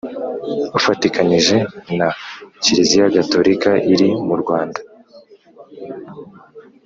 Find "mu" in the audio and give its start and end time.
4.27-4.35